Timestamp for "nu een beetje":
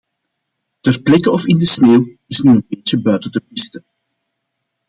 2.41-3.01